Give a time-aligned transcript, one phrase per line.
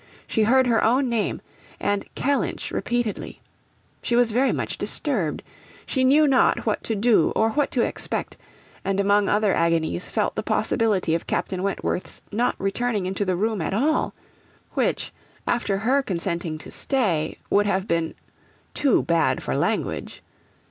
[0.25, 1.41] She heard her own name
[1.79, 3.39] and Kellynch repeatedly.
[4.01, 5.43] She was very much disturbed.
[5.85, 8.35] She knew not what to do, or what to expect,
[8.83, 13.61] and among other agonies felt the possibility of Captain Wentworth's not returning into the room
[13.61, 14.15] at all,
[14.71, 15.13] which,
[15.45, 18.15] after her consenting to stay, would have been
[18.73, 20.23] too bad for language.